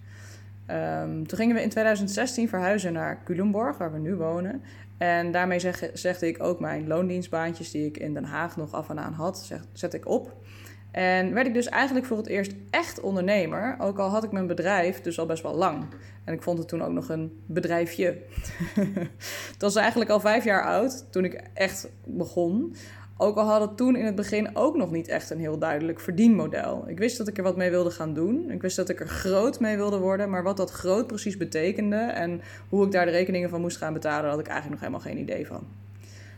Um, 0.72 1.28
toen 1.28 1.38
gingen 1.38 1.56
we 1.56 1.62
in 1.62 1.70
2016 1.70 2.50
verhuizen 2.50 2.94
naar 2.94 3.24
Culemborg, 3.24 3.78
waar 3.78 3.92
we 3.92 4.00
nu 4.00 4.16
wonen. 4.16 4.62
En 4.98 5.32
daarmee 5.32 5.60
zeg, 5.60 5.90
zegde 5.94 6.28
ik 6.28 6.44
ook 6.44 6.60
mijn 6.60 6.88
loondienstbaantjes 6.88 7.72
die 7.72 7.86
ik 7.86 7.98
in 7.98 8.14
Den 8.14 8.24
Haag 8.24 8.58
nog 8.58 8.74
af 8.74 8.90
en 8.90 9.00
aan 9.00 9.14
had, 9.14 9.40
zeg, 9.40 9.62
zet 9.74 9.94
ik 9.94 10.08
op. 10.08 10.36
En 10.94 11.34
werd 11.34 11.48
ik 11.48 11.54
dus 11.54 11.68
eigenlijk 11.68 12.06
voor 12.06 12.18
het 12.18 12.28
eerst 12.28 12.52
echt 12.70 13.00
ondernemer, 13.00 13.76
ook 13.80 14.00
al 14.00 14.10
had 14.10 14.24
ik 14.24 14.32
mijn 14.32 14.48
bedrijf 14.48 15.02
dus 15.02 15.20
al 15.20 15.26
best 15.26 15.44
wel 15.44 15.56
lang. 15.56 15.86
En 16.24 16.34
ik 16.34 16.42
vond 16.42 16.58
het 16.58 16.68
toen 16.68 16.84
ook 16.84 16.92
nog 16.92 17.10
een 17.10 17.42
bedrijfje. 17.46 18.18
het 19.54 19.62
was 19.62 19.76
eigenlijk 19.76 20.10
al 20.10 20.20
vijf 20.20 20.44
jaar 20.44 20.64
oud 20.64 21.06
toen 21.12 21.26
ik 21.26 21.42
echt 21.54 21.90
begon. 22.06 22.76
Ook 23.18 23.38
al 23.38 23.46
had 23.46 23.62
het 23.62 23.78
toen 23.78 23.96
in 23.96 24.06
het 24.06 24.16
begin 24.16 24.56
ook 24.56 24.76
nog 24.76 24.92
niet 24.92 25.08
echt 25.08 25.30
een 25.30 25.40
heel 25.40 25.58
duidelijk 25.58 26.00
verdienmodel. 26.00 26.84
Ik 26.88 27.00
wist 27.00 27.18
dat 27.18 27.28
ik 27.28 27.38
er 27.38 27.44
wat 27.44 27.58
mee 27.58 27.70
wilde 27.70 27.92
gaan 27.92 28.14
doen. 28.14 28.52
Ik 28.52 28.62
wist 28.62 28.76
dat 28.76 28.90
ik 28.90 29.00
er 29.00 29.08
groot 29.08 29.60
mee 29.60 29.76
wilde 29.76 29.98
worden. 29.98 30.30
Maar 30.30 30.44
wat 30.44 30.58
dat 30.58 30.72
groot 30.72 31.08
precies 31.08 31.38
betekende 31.38 31.96
en 31.96 32.42
hoe 32.70 32.86
ik 32.86 32.92
daar 32.92 33.06
de 33.06 33.12
rekeningen 33.12 33.50
van 33.50 33.62
moest 33.62 33.78
gaan 33.78 33.94
betalen, 33.94 34.30
had 34.30 34.40
ik 34.40 34.48
eigenlijk 34.48 34.82
nog 34.82 34.90
helemaal 34.90 35.12
geen 35.12 35.24
idee 35.24 35.48
van. 35.48 35.64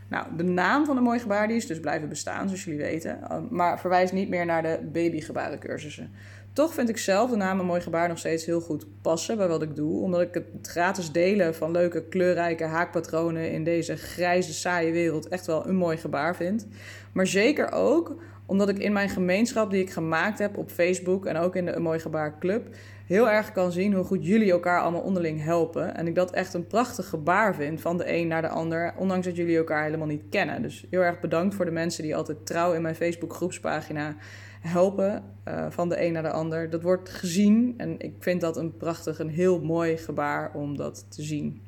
Nou, 0.08 0.26
de 0.36 0.42
naam 0.42 0.84
van 0.84 0.94
de 0.94 1.02
mooi 1.02 1.18
gebaar 1.18 1.48
die 1.48 1.56
is 1.56 1.66
dus 1.66 1.80
blijven 1.80 2.08
bestaan, 2.08 2.46
zoals 2.46 2.64
jullie 2.64 2.80
weten. 2.80 3.18
Maar 3.50 3.80
verwijst 3.80 4.12
niet 4.12 4.28
meer 4.28 4.46
naar 4.46 4.62
de 4.62 4.88
babygebarencursussen. 4.92 6.10
Toch 6.52 6.74
vind 6.74 6.88
ik 6.88 6.98
zelf 6.98 7.30
de 7.30 7.36
naam 7.36 7.60
een 7.60 7.66
mooi 7.66 7.80
gebaar 7.80 8.08
nog 8.08 8.18
steeds 8.18 8.46
heel 8.46 8.60
goed 8.60 8.86
passen 9.02 9.36
bij 9.36 9.48
wat 9.48 9.62
ik 9.62 9.76
doe. 9.76 10.00
Omdat 10.02 10.20
ik 10.20 10.34
het 10.34 10.68
gratis 10.68 11.12
delen 11.12 11.54
van 11.54 11.70
leuke 11.70 12.02
kleurrijke 12.02 12.64
haakpatronen 12.64 13.52
in 13.52 13.64
deze 13.64 13.96
grijze, 13.96 14.54
saaie 14.54 14.92
wereld 14.92 15.28
echt 15.28 15.46
wel 15.46 15.68
een 15.68 15.76
mooi 15.76 15.96
gebaar 15.96 16.36
vind. 16.36 16.66
Maar 17.12 17.26
zeker 17.26 17.72
ook 17.72 18.16
omdat 18.46 18.68
ik 18.68 18.78
in 18.78 18.92
mijn 18.92 19.08
gemeenschap 19.08 19.70
die 19.70 19.82
ik 19.82 19.90
gemaakt 19.90 20.38
heb 20.38 20.56
op 20.56 20.70
Facebook 20.70 21.26
en 21.26 21.36
ook 21.36 21.56
in 21.56 21.64
de 21.64 21.72
Een 21.72 21.82
Mooi 21.82 21.98
Gebaar 21.98 22.38
Club 22.38 22.68
heel 23.06 23.30
erg 23.30 23.52
kan 23.52 23.72
zien 23.72 23.92
hoe 23.92 24.04
goed 24.04 24.26
jullie 24.26 24.50
elkaar 24.50 24.80
allemaal 24.80 25.00
onderling 25.00 25.42
helpen. 25.42 25.94
En 25.94 26.06
ik 26.06 26.14
dat 26.14 26.30
echt 26.30 26.54
een 26.54 26.66
prachtig 26.66 27.08
gebaar 27.08 27.54
vind 27.54 27.80
van 27.80 27.98
de 27.98 28.12
een 28.12 28.28
naar 28.28 28.42
de 28.42 28.48
ander, 28.48 28.94
ondanks 28.96 29.26
dat 29.26 29.36
jullie 29.36 29.56
elkaar 29.56 29.84
helemaal 29.84 30.06
niet 30.06 30.28
kennen. 30.30 30.62
Dus 30.62 30.86
heel 30.90 31.00
erg 31.00 31.20
bedankt 31.20 31.54
voor 31.54 31.64
de 31.64 31.70
mensen 31.70 32.02
die 32.02 32.16
altijd 32.16 32.46
trouw 32.46 32.72
in 32.72 32.82
mijn 32.82 32.94
Facebook 32.94 33.32
groepspagina 33.32 34.16
helpen 34.60 35.22
uh, 35.48 35.66
van 35.70 35.88
de 35.88 36.04
een 36.04 36.12
naar 36.12 36.22
de 36.22 36.30
ander. 36.30 36.70
Dat 36.70 36.82
wordt 36.82 37.08
gezien 37.08 37.74
en 37.76 37.94
ik 37.98 38.14
vind 38.18 38.40
dat 38.40 38.56
een 38.56 38.76
prachtig, 38.76 39.18
een 39.18 39.28
heel 39.28 39.60
mooi 39.60 39.96
gebaar 39.96 40.54
om 40.54 40.76
dat 40.76 41.06
te 41.08 41.22
zien. 41.22 41.60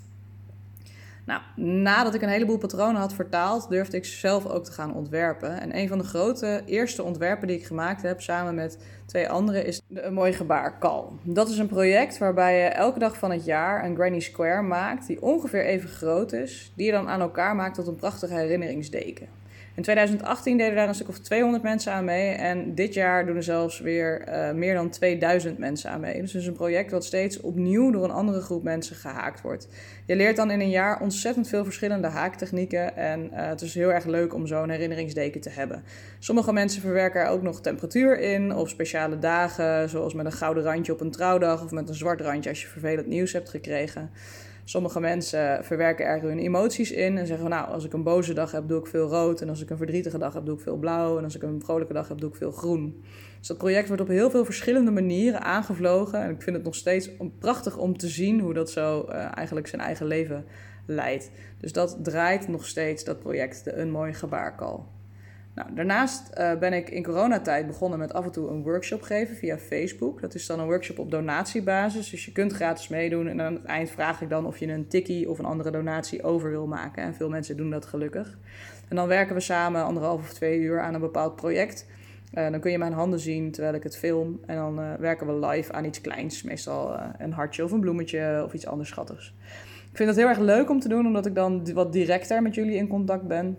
Nou, 1.29 1.41
nadat 1.57 2.15
ik 2.15 2.23
een 2.23 2.29
heleboel 2.29 2.59
patronen 2.59 3.01
had 3.01 3.13
vertaald, 3.13 3.69
durfde 3.69 3.97
ik 3.97 4.05
zelf 4.05 4.47
ook 4.47 4.65
te 4.65 4.73
gaan 4.73 4.95
ontwerpen. 4.95 5.61
En 5.61 5.77
een 5.77 5.89
van 5.89 5.99
de 5.99 6.05
grote 6.05 6.63
eerste 6.67 7.03
ontwerpen 7.03 7.47
die 7.49 7.57
ik 7.57 7.67
gemaakt 7.67 8.03
heb 8.03 8.21
samen 8.21 8.55
met 8.55 8.79
twee 9.07 9.29
anderen 9.29 9.65
is 9.65 9.81
de 9.87 10.03
Een 10.03 10.13
Mooi 10.13 10.33
Gebaar 10.33 10.79
Call. 10.79 11.05
Dat 11.23 11.49
is 11.49 11.59
een 11.59 11.69
project 11.69 12.19
waarbij 12.19 12.59
je 12.59 12.65
elke 12.65 12.99
dag 12.99 13.19
van 13.19 13.31
het 13.31 13.45
jaar 13.45 13.85
een 13.85 13.95
Granny 13.95 14.21
Square 14.21 14.63
maakt 14.63 15.07
die 15.07 15.23
ongeveer 15.23 15.65
even 15.65 15.89
groot 15.89 16.33
is, 16.33 16.73
die 16.77 16.87
je 16.87 16.93
dan 16.93 17.09
aan 17.09 17.21
elkaar 17.21 17.57
maakt 17.57 17.75
tot 17.75 17.87
een 17.87 17.97
prachtige 17.97 18.35
herinneringsdeken. 18.35 19.29
In 19.79 19.85
2018 19.85 20.57
deden 20.57 20.75
daar 20.75 20.89
een 20.89 20.95
stuk 20.95 21.09
of 21.09 21.19
200 21.19 21.63
mensen 21.63 21.93
aan 21.93 22.05
mee. 22.05 22.31
En 22.31 22.75
dit 22.75 22.95
jaar 22.95 23.27
doen 23.27 23.37
er 23.37 23.43
zelfs 23.43 23.81
weer 23.81 24.29
uh, 24.29 24.53
meer 24.53 24.75
dan 24.75 24.91
2000 24.91 25.59
mensen 25.59 25.91
aan 25.91 26.01
mee. 26.01 26.21
Dus 26.21 26.33
het 26.33 26.43
is 26.43 26.49
een 26.49 26.55
project 26.55 26.91
wat 26.91 27.05
steeds 27.05 27.41
opnieuw 27.41 27.91
door 27.91 28.05
een 28.05 28.11
andere 28.11 28.41
groep 28.41 28.63
mensen 28.63 28.97
gehaakt 28.97 29.41
wordt. 29.41 29.69
Je 30.07 30.17
leert 30.17 30.37
dan 30.37 30.51
in 30.51 30.61
een 30.61 30.71
jaar 30.71 31.01
ontzettend 31.01 31.49
veel 31.49 31.65
verschillende 31.65 32.07
haaktechnieken. 32.07 32.97
En 32.97 33.25
uh, 33.25 33.47
het 33.47 33.61
is 33.61 33.75
heel 33.75 33.93
erg 33.93 34.05
leuk 34.05 34.35
om 34.35 34.47
zo'n 34.47 34.71
herinneringsdeken 34.71 35.41
te 35.41 35.51
hebben. 35.51 35.83
Sommige 36.19 36.53
mensen 36.53 36.81
verwerken 36.81 37.21
er 37.21 37.29
ook 37.29 37.43
nog 37.43 37.61
temperatuur 37.61 38.21
in. 38.21 38.55
Of 38.55 38.69
speciale 38.69 39.19
dagen, 39.19 39.89
zoals 39.89 40.15
met 40.15 40.27
een 40.27 40.33
gouden 40.33 40.63
randje 40.63 40.93
op 40.93 41.01
een 41.01 41.11
trouwdag. 41.11 41.65
Of 41.65 41.71
met 41.71 41.89
een 41.89 41.95
zwart 41.95 42.21
randje 42.21 42.51
als 42.51 42.63
je 42.63 42.69
vervelend 42.69 43.07
nieuws 43.07 43.33
hebt 43.33 43.49
gekregen. 43.49 44.11
Sommige 44.69 45.01
mensen 45.01 45.65
verwerken 45.65 46.07
er 46.07 46.21
hun 46.21 46.39
emoties 46.39 46.91
in 46.91 47.19
en 47.19 47.27
zeggen: 47.27 47.49
Nou, 47.49 47.69
als 47.69 47.85
ik 47.85 47.93
een 47.93 48.03
boze 48.03 48.33
dag 48.33 48.53
heb, 48.53 48.69
doe 48.69 48.81
ik 48.81 48.87
veel 48.87 49.09
rood. 49.09 49.41
En 49.41 49.49
als 49.49 49.63
ik 49.63 49.71
een 49.71 49.77
verdrietige 49.77 50.19
dag 50.19 50.35
heb, 50.35 50.45
doe 50.45 50.55
ik 50.55 50.61
veel 50.61 50.77
blauw. 50.77 51.19
En 51.19 51.25
als 51.25 51.37
ik 51.37 51.43
een 51.43 51.61
vrolijke 51.65 51.93
dag 51.93 52.09
heb, 52.09 52.21
doe 52.21 52.31
ik 52.31 52.37
veel 52.37 52.51
groen. 52.51 53.05
Dus 53.39 53.49
dat 53.49 53.59
project 53.59 53.87
wordt 53.87 54.03
op 54.03 54.09
heel 54.09 54.31
veel 54.31 54.45
verschillende 54.45 54.91
manieren 54.91 55.43
aangevlogen. 55.43 56.23
En 56.23 56.31
ik 56.31 56.43
vind 56.43 56.57
het 56.57 56.65
nog 56.65 56.75
steeds 56.75 57.11
prachtig 57.39 57.77
om 57.77 57.97
te 57.97 58.09
zien 58.09 58.41
hoe 58.41 58.55
dat 58.55 58.71
zo 58.71 59.07
uh, 59.09 59.37
eigenlijk 59.37 59.67
zijn 59.67 59.83
eigen 59.83 60.07
leven 60.07 60.45
leidt. 60.87 61.31
Dus 61.61 61.73
dat 61.73 61.99
draait 62.03 62.49
nog 62.49 62.67
steeds, 62.67 63.05
dat 63.05 63.19
project, 63.19 63.65
de 63.65 63.77
Een 63.77 63.91
Mooi 63.91 64.15
Gebaarkal. 64.15 64.98
Nou, 65.59 65.75
daarnaast 65.75 66.31
uh, 66.38 66.59
ben 66.59 66.73
ik 66.73 66.91
in 66.91 67.03
coronatijd 67.03 67.67
begonnen 67.67 67.99
met 67.99 68.12
af 68.12 68.25
en 68.25 68.31
toe 68.31 68.50
een 68.50 68.62
workshop 68.62 69.03
geven 69.03 69.37
via 69.37 69.59
Facebook. 69.59 70.21
Dat 70.21 70.35
is 70.35 70.47
dan 70.47 70.61
een 70.61 70.67
workshop 70.67 70.99
op 70.99 71.11
donatiebasis. 71.11 72.11
Dus 72.11 72.25
je 72.25 72.33
kunt 72.33 72.53
gratis 72.53 72.88
meedoen. 72.88 73.29
En 73.29 73.41
aan 73.41 73.55
het 73.55 73.65
eind 73.65 73.91
vraag 73.91 74.21
ik 74.23 74.29
dan 74.29 74.47
of 74.47 74.59
je 74.59 74.67
een 74.67 74.88
tikkie 74.88 75.31
of 75.31 75.38
een 75.38 75.45
andere 75.45 75.71
donatie 75.71 76.23
over 76.23 76.50
wil 76.50 76.67
maken. 76.67 77.03
En 77.03 77.15
veel 77.15 77.29
mensen 77.29 77.57
doen 77.57 77.71
dat 77.71 77.87
gelukkig. 77.87 78.38
En 78.88 78.97
dan 78.97 79.09
werken 79.09 79.35
we 79.35 79.41
samen 79.41 79.85
anderhalf 79.85 80.21
of 80.21 80.33
twee 80.33 80.59
uur 80.59 80.81
aan 80.81 80.95
een 80.95 81.00
bepaald 81.00 81.37
project. 81.37 81.87
Uh, 82.35 82.50
dan 82.50 82.61
kun 82.61 82.71
je 82.71 82.79
mijn 82.79 82.93
handen 82.93 83.21
zien 83.21 83.50
terwijl 83.50 83.75
ik 83.75 83.83
het 83.83 83.97
film. 83.97 84.41
En 84.47 84.57
dan 84.57 84.81
uh, 84.81 84.95
werken 84.95 85.27
we 85.27 85.47
live 85.47 85.73
aan 85.73 85.85
iets 85.85 86.00
kleins. 86.00 86.43
Meestal 86.43 87.00
een 87.19 87.33
hartje 87.33 87.65
of 87.65 87.73
een 87.73 87.81
bloemetje 87.81 88.43
of 88.45 88.53
iets 88.53 88.67
anders 88.67 88.88
schattigs. 88.88 89.35
Ik 89.91 89.97
vind 89.97 90.09
het 90.09 90.19
heel 90.19 90.29
erg 90.29 90.38
leuk 90.38 90.71
om 90.71 90.81
te 90.81 90.88
doen, 90.88 91.07
omdat 91.07 91.27
ik 91.27 91.35
dan 91.35 91.73
wat 91.75 91.93
directer 91.93 92.43
met 92.43 92.55
jullie 92.55 92.77
in 92.77 92.88
contact 92.88 93.27
ben. 93.27 93.57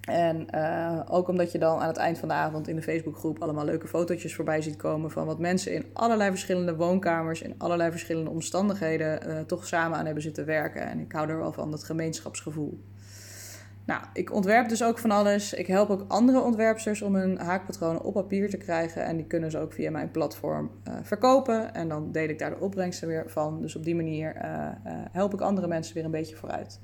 En 0.00 0.46
uh, 0.54 1.00
ook 1.08 1.28
omdat 1.28 1.52
je 1.52 1.58
dan 1.58 1.78
aan 1.78 1.88
het 1.88 1.96
eind 1.96 2.18
van 2.18 2.28
de 2.28 2.34
avond 2.34 2.68
in 2.68 2.76
de 2.76 2.82
Facebookgroep 2.82 3.42
allemaal 3.42 3.64
leuke 3.64 3.86
fotootjes 3.86 4.34
voorbij 4.34 4.62
ziet 4.62 4.76
komen 4.76 5.10
van 5.10 5.26
wat 5.26 5.38
mensen 5.38 5.74
in 5.74 5.84
allerlei 5.92 6.30
verschillende 6.30 6.76
woonkamers, 6.76 7.42
in 7.42 7.54
allerlei 7.58 7.90
verschillende 7.90 8.30
omstandigheden 8.30 9.28
uh, 9.28 9.38
toch 9.40 9.66
samen 9.66 9.98
aan 9.98 10.04
hebben 10.04 10.22
zitten 10.22 10.46
werken. 10.46 10.82
En 10.82 11.00
ik 11.00 11.12
hou 11.12 11.28
er 11.28 11.38
wel 11.38 11.52
van, 11.52 11.70
dat 11.70 11.84
gemeenschapsgevoel. 11.84 12.80
Nou, 13.84 14.02
ik 14.12 14.32
ontwerp 14.32 14.68
dus 14.68 14.84
ook 14.84 14.98
van 14.98 15.10
alles. 15.10 15.54
Ik 15.54 15.66
help 15.66 15.90
ook 15.90 16.04
andere 16.08 16.40
ontwerpsters 16.40 17.02
om 17.02 17.14
hun 17.14 17.38
haakpatronen 17.38 18.02
op 18.02 18.14
papier 18.14 18.50
te 18.50 18.56
krijgen. 18.56 19.04
En 19.04 19.16
die 19.16 19.26
kunnen 19.26 19.50
ze 19.50 19.58
ook 19.58 19.72
via 19.72 19.90
mijn 19.90 20.10
platform 20.10 20.70
uh, 20.88 20.94
verkopen. 21.02 21.74
En 21.74 21.88
dan 21.88 22.12
deel 22.12 22.28
ik 22.28 22.38
daar 22.38 22.50
de 22.50 22.60
opbrengsten 22.60 23.08
weer 23.08 23.24
van. 23.26 23.60
Dus 23.60 23.76
op 23.76 23.84
die 23.84 23.94
manier 23.94 24.34
help 25.12 25.34
ik 25.34 25.40
andere 25.40 25.66
mensen 25.66 25.94
weer 25.94 26.04
een 26.04 26.10
beetje 26.10 26.36
vooruit. 26.36 26.80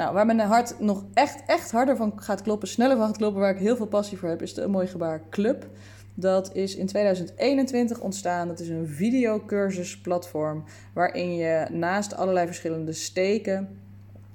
Nou, 0.00 0.14
waar 0.14 0.26
mijn 0.26 0.40
hart 0.40 0.74
nog 0.78 1.04
echt, 1.14 1.42
echt 1.46 1.70
harder 1.70 1.96
van 1.96 2.12
gaat 2.16 2.42
kloppen, 2.42 2.68
sneller 2.68 2.96
van 2.96 3.06
gaat 3.06 3.16
kloppen, 3.16 3.40
waar 3.40 3.54
ik 3.54 3.60
heel 3.60 3.76
veel 3.76 3.86
passie 3.86 4.18
voor 4.18 4.28
heb, 4.28 4.42
is 4.42 4.54
de 4.54 4.62
Een 4.62 4.70
Mooi 4.70 4.86
Gebaar 4.86 5.22
Club. 5.30 5.66
Dat 6.14 6.54
is 6.54 6.76
in 6.76 6.86
2021 6.86 8.00
ontstaan. 8.00 8.48
Dat 8.48 8.60
is 8.60 8.68
een 8.68 8.88
videocursusplatform 8.88 10.64
waarin 10.94 11.34
je 11.34 11.66
naast 11.70 12.14
allerlei 12.14 12.46
verschillende 12.46 12.92
steken 12.92 13.68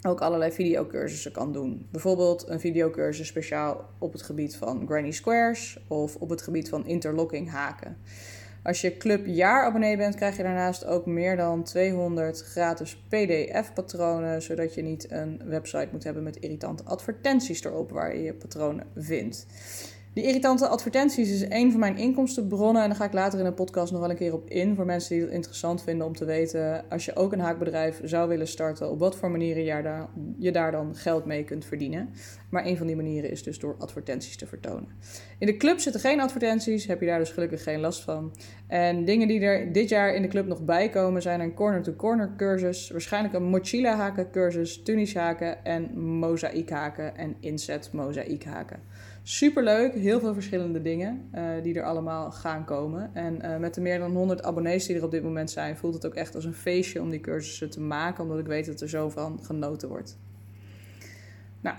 ook 0.01 0.21
allerlei 0.21 0.51
videocursussen 0.51 1.31
kan 1.31 1.51
doen. 1.51 1.87
Bijvoorbeeld 1.91 2.47
een 2.47 2.59
videocursus 2.59 3.27
speciaal 3.27 3.89
op 3.97 4.13
het 4.13 4.21
gebied 4.21 4.55
van 4.55 4.85
granny 4.87 5.11
squares 5.11 5.79
of 5.87 6.15
op 6.15 6.29
het 6.29 6.41
gebied 6.41 6.69
van 6.69 6.87
interlocking 6.87 7.51
haken. 7.51 7.97
Als 8.65 8.81
je 8.81 8.97
club 8.97 9.25
jaarabonnee 9.25 9.97
bent, 9.97 10.15
krijg 10.15 10.37
je 10.37 10.43
daarnaast 10.43 10.85
ook 10.85 11.05
meer 11.05 11.35
dan 11.35 11.63
200 11.63 12.41
gratis 12.41 12.97
PDF-patronen, 13.09 14.41
zodat 14.41 14.73
je 14.73 14.81
niet 14.81 15.11
een 15.11 15.41
website 15.45 15.87
moet 15.91 16.03
hebben 16.03 16.23
met 16.23 16.35
irritante 16.35 16.83
advertenties 16.83 17.63
erop 17.63 17.91
waar 17.91 18.15
je 18.15 18.23
je 18.23 18.33
patronen 18.33 18.87
vindt. 18.95 19.45
Die 20.15 20.23
irritante 20.23 20.67
advertenties 20.67 21.31
is 21.31 21.45
een 21.49 21.71
van 21.71 21.79
mijn 21.79 21.97
inkomstenbronnen. 21.97 22.81
En 22.81 22.87
daar 22.87 22.97
ga 22.97 23.05
ik 23.05 23.13
later 23.13 23.39
in 23.39 23.45
een 23.45 23.53
podcast 23.53 23.91
nog 23.91 24.01
wel 24.01 24.09
een 24.09 24.15
keer 24.15 24.33
op 24.33 24.49
in. 24.49 24.75
Voor 24.75 24.85
mensen 24.85 25.15
die 25.15 25.23
het 25.23 25.33
interessant 25.33 25.83
vinden 25.83 26.07
om 26.07 26.15
te 26.15 26.25
weten. 26.25 26.89
Als 26.89 27.05
je 27.05 27.15
ook 27.15 27.33
een 27.33 27.39
haakbedrijf 27.39 27.99
zou 28.03 28.29
willen 28.29 28.47
starten. 28.47 28.91
Op 28.91 28.99
wat 28.99 29.15
voor 29.15 29.31
manieren 29.31 29.63
je 30.39 30.51
daar, 30.51 30.71
dan 30.71 30.95
geld 30.95 31.25
mee 31.25 31.43
kunt 31.43 31.65
verdienen. 31.65 32.09
Maar 32.49 32.65
een 32.65 32.77
van 32.77 32.87
die 32.87 32.95
manieren 32.95 33.31
is 33.31 33.43
dus 33.43 33.59
door 33.59 33.75
advertenties 33.79 34.37
te 34.37 34.47
vertonen. 34.47 34.87
In 35.39 35.47
de 35.47 35.57
club 35.57 35.79
zitten 35.79 36.01
geen 36.01 36.19
advertenties. 36.19 36.85
Heb 36.87 36.99
je 36.99 37.05
daar 37.05 37.19
dus 37.19 37.31
gelukkig 37.31 37.63
geen 37.63 37.79
last 37.79 38.03
van. 38.03 38.35
En 38.67 39.05
dingen 39.05 39.27
die 39.27 39.39
er 39.39 39.71
dit 39.71 39.89
jaar 39.89 40.13
in 40.13 40.21
de 40.21 40.27
club 40.27 40.47
nog 40.47 40.65
bij 40.65 40.89
komen 40.89 41.21
zijn 41.21 41.39
een 41.39 41.53
corner-to-corner 41.53 42.33
cursus. 42.37 42.89
Waarschijnlijk 42.89 43.33
een 43.33 43.43
mochila 43.43 43.95
haken 43.95 44.31
cursus. 44.31 44.83
Tunis 44.83 45.15
haken 45.15 45.65
en 45.65 45.99
mozaïek 45.99 46.69
haken. 46.69 47.17
En 47.17 47.35
inset 47.39 47.89
mozaïek 47.91 48.43
haken. 48.43 48.79
Superleuk, 49.27 49.93
heel 49.93 50.19
veel 50.19 50.33
verschillende 50.33 50.81
dingen 50.81 51.29
uh, 51.35 51.43
die 51.63 51.75
er 51.75 51.83
allemaal 51.83 52.31
gaan 52.31 52.65
komen. 52.65 53.09
En 53.13 53.45
uh, 53.45 53.57
met 53.57 53.73
de 53.73 53.81
meer 53.81 53.99
dan 53.99 54.15
100 54.15 54.43
abonnees 54.43 54.85
die 54.85 54.95
er 54.95 55.03
op 55.03 55.11
dit 55.11 55.23
moment 55.23 55.51
zijn, 55.51 55.77
voelt 55.77 55.93
het 55.93 56.05
ook 56.05 56.13
echt 56.13 56.35
als 56.35 56.45
een 56.45 56.53
feestje 56.53 57.01
om 57.01 57.09
die 57.09 57.19
cursussen 57.19 57.69
te 57.69 57.79
maken, 57.79 58.23
omdat 58.23 58.39
ik 58.39 58.45
weet 58.45 58.65
dat 58.65 58.81
er 58.81 58.89
zo 58.89 59.09
van 59.09 59.39
genoten 59.43 59.89
wordt. 59.89 60.17
Nou, 61.61 61.77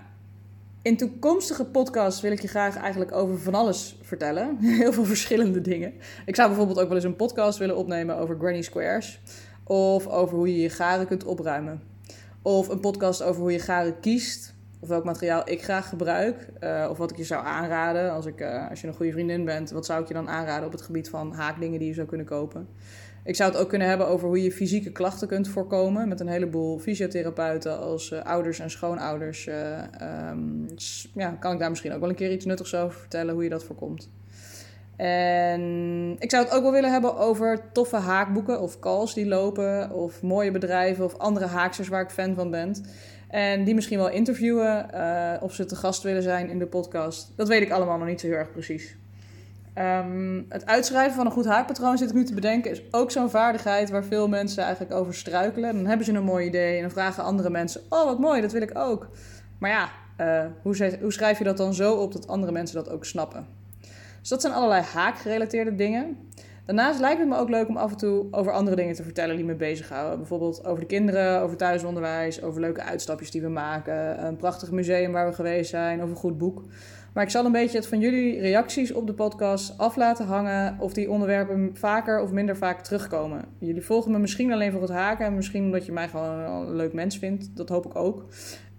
in 0.82 0.96
toekomstige 0.96 1.64
podcasts 1.64 2.20
wil 2.20 2.32
ik 2.32 2.40
je 2.40 2.48
graag 2.48 2.76
eigenlijk 2.76 3.12
over 3.12 3.38
van 3.38 3.54
alles 3.54 3.98
vertellen. 4.02 4.56
Heel 4.80 4.92
veel 4.92 5.04
verschillende 5.04 5.60
dingen. 5.60 5.92
Ik 6.24 6.34
zou 6.34 6.48
bijvoorbeeld 6.48 6.78
ook 6.78 6.88
wel 6.88 6.96
eens 6.96 7.04
een 7.04 7.16
podcast 7.16 7.58
willen 7.58 7.76
opnemen 7.76 8.16
over 8.16 8.36
granny 8.38 8.62
squares. 8.62 9.20
Of 9.64 10.06
over 10.06 10.36
hoe 10.36 10.48
je 10.56 10.62
je 10.62 10.70
garen 10.70 11.06
kunt 11.06 11.24
opruimen. 11.24 11.82
Of 12.42 12.68
een 12.68 12.80
podcast 12.80 13.22
over 13.22 13.40
hoe 13.40 13.52
je 13.52 13.58
garen 13.58 14.00
kiest 14.00 14.55
of 14.80 14.88
welk 14.88 15.04
materiaal 15.04 15.50
ik 15.50 15.62
graag 15.62 15.88
gebruik. 15.88 16.48
Uh, 16.60 16.86
of 16.90 16.98
wat 16.98 17.10
ik 17.10 17.16
je 17.16 17.24
zou 17.24 17.44
aanraden. 17.44 18.12
Als, 18.12 18.26
ik, 18.26 18.40
uh, 18.40 18.70
als 18.70 18.80
je 18.80 18.86
een 18.86 18.94
goede 18.94 19.12
vriendin 19.12 19.44
bent, 19.44 19.70
wat 19.70 19.86
zou 19.86 20.02
ik 20.02 20.08
je 20.08 20.14
dan 20.14 20.28
aanraden 20.28 20.66
op 20.66 20.72
het 20.72 20.82
gebied 20.82 21.08
van 21.08 21.32
haakdingen 21.32 21.78
die 21.78 21.88
je 21.88 21.94
zou 21.94 22.06
kunnen 22.06 22.26
kopen? 22.26 22.68
Ik 23.24 23.36
zou 23.36 23.52
het 23.52 23.60
ook 23.60 23.68
kunnen 23.68 23.88
hebben 23.88 24.08
over 24.08 24.28
hoe 24.28 24.42
je 24.42 24.52
fysieke 24.52 24.92
klachten 24.92 25.28
kunt 25.28 25.48
voorkomen. 25.48 26.08
Met 26.08 26.20
een 26.20 26.28
heleboel 26.28 26.78
fysiotherapeuten 26.78 27.78
als 27.78 28.10
uh, 28.10 28.22
ouders 28.22 28.58
en 28.58 28.70
schoonouders. 28.70 29.46
Um, 29.46 30.66
ja, 31.14 31.30
kan 31.30 31.52
ik 31.52 31.58
daar 31.58 31.70
misschien 31.70 31.92
ook 31.92 32.00
wel 32.00 32.08
een 32.08 32.14
keer 32.14 32.32
iets 32.32 32.44
nuttigs 32.44 32.74
over 32.74 32.98
vertellen 32.98 33.34
hoe 33.34 33.42
je 33.42 33.48
dat 33.48 33.64
voorkomt. 33.64 34.10
En 34.96 35.60
ik 36.18 36.30
zou 36.30 36.44
het 36.44 36.52
ook 36.52 36.62
wel 36.62 36.72
willen 36.72 36.92
hebben 36.92 37.16
over 37.16 37.72
toffe 37.72 37.96
haakboeken 37.96 38.60
of 38.60 38.78
calls 38.78 39.14
die 39.14 39.26
lopen. 39.26 39.90
Of 39.90 40.22
mooie 40.22 40.50
bedrijven 40.50 41.04
of 41.04 41.18
andere 41.18 41.46
haaksters 41.46 41.88
waar 41.88 42.02
ik 42.02 42.10
fan 42.10 42.34
van 42.34 42.50
ben. 42.50 42.74
En 43.28 43.64
die 43.64 43.74
misschien 43.74 43.98
wel 43.98 44.10
interviewen 44.10 44.88
uh, 44.94 45.32
of 45.40 45.54
ze 45.54 45.64
te 45.64 45.76
gast 45.76 46.02
willen 46.02 46.22
zijn 46.22 46.48
in 46.50 46.58
de 46.58 46.66
podcast. 46.66 47.32
Dat 47.36 47.48
weet 47.48 47.62
ik 47.62 47.70
allemaal 47.70 47.98
nog 47.98 48.08
niet 48.08 48.20
zo 48.20 48.26
heel 48.26 48.36
erg 48.36 48.52
precies. 48.52 48.96
Um, 49.78 50.46
het 50.48 50.66
uitschrijven 50.66 51.14
van 51.14 51.26
een 51.26 51.32
goed 51.32 51.46
haakpatroon, 51.46 51.98
zit 51.98 52.08
ik 52.08 52.14
nu 52.14 52.24
te 52.24 52.34
bedenken, 52.34 52.70
is 52.70 52.82
ook 52.90 53.10
zo'n 53.10 53.30
vaardigheid 53.30 53.90
waar 53.90 54.04
veel 54.04 54.28
mensen 54.28 54.62
eigenlijk 54.62 54.94
over 54.94 55.14
struikelen. 55.14 55.74
Dan 55.74 55.86
hebben 55.86 56.06
ze 56.06 56.12
een 56.12 56.24
mooi 56.24 56.46
idee 56.46 56.76
en 56.76 56.82
dan 56.82 56.90
vragen 56.90 57.24
andere 57.24 57.50
mensen: 57.50 57.80
Oh, 57.88 58.04
wat 58.04 58.18
mooi, 58.18 58.40
dat 58.40 58.52
wil 58.52 58.62
ik 58.62 58.78
ook. 58.78 59.08
Maar 59.58 59.70
ja, 59.70 59.90
uh, 60.20 60.50
hoe, 60.62 60.96
hoe 61.00 61.12
schrijf 61.12 61.38
je 61.38 61.44
dat 61.44 61.56
dan 61.56 61.74
zo 61.74 61.94
op 61.94 62.12
dat 62.12 62.28
andere 62.28 62.52
mensen 62.52 62.76
dat 62.76 62.90
ook 62.90 63.04
snappen? 63.04 63.46
Dus 64.20 64.28
dat 64.28 64.40
zijn 64.40 64.52
allerlei 64.52 64.82
haakgerelateerde 64.82 65.74
dingen. 65.74 66.30
Daarnaast 66.66 67.00
lijkt 67.00 67.18
het 67.18 67.28
me 67.28 67.36
ook 67.36 67.48
leuk 67.48 67.68
om 67.68 67.76
af 67.76 67.90
en 67.90 67.96
toe 67.96 68.26
over 68.30 68.52
andere 68.52 68.76
dingen 68.76 68.94
te 68.94 69.02
vertellen 69.02 69.36
die 69.36 69.44
me 69.44 69.54
bezighouden. 69.54 70.18
Bijvoorbeeld 70.18 70.64
over 70.64 70.80
de 70.80 70.86
kinderen, 70.86 71.40
over 71.40 71.56
thuisonderwijs, 71.56 72.42
over 72.42 72.60
leuke 72.60 72.82
uitstapjes 72.82 73.30
die 73.30 73.42
we 73.42 73.48
maken, 73.48 74.24
een 74.24 74.36
prachtig 74.36 74.70
museum 74.70 75.12
waar 75.12 75.28
we 75.28 75.34
geweest 75.34 75.70
zijn 75.70 76.02
of 76.02 76.10
een 76.10 76.16
goed 76.16 76.38
boek. 76.38 76.62
Maar 77.16 77.24
ik 77.24 77.30
zal 77.30 77.44
een 77.44 77.52
beetje 77.52 77.76
het 77.76 77.86
van 77.86 78.00
jullie 78.00 78.40
reacties 78.40 78.92
op 78.92 79.06
de 79.06 79.12
podcast 79.12 79.78
af 79.78 79.96
laten 79.96 80.26
hangen 80.26 80.76
of 80.80 80.92
die 80.92 81.10
onderwerpen 81.10 81.70
vaker 81.72 82.20
of 82.20 82.30
minder 82.30 82.56
vaak 82.56 82.80
terugkomen. 82.80 83.44
Jullie 83.58 83.82
volgen 83.82 84.10
me 84.10 84.18
misschien 84.18 84.52
alleen 84.52 84.72
voor 84.72 84.80
het 84.80 84.90
haken 84.90 85.26
en 85.26 85.34
misschien 85.34 85.64
omdat 85.64 85.86
je 85.86 85.92
mij 85.92 86.08
gewoon 86.08 86.38
een 86.38 86.76
leuk 86.76 86.92
mens 86.92 87.18
vindt. 87.18 87.56
Dat 87.56 87.68
hoop 87.68 87.86
ik 87.86 87.96
ook. 87.96 88.24